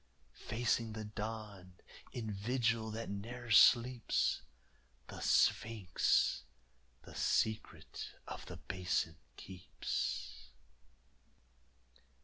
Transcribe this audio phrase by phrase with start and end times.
[0.47, 1.73] Facing the dawn,
[2.11, 4.41] in vigil that ne'er sleeps,
[5.09, 6.41] The sphinx
[7.03, 10.49] the secret of the Basin keeps.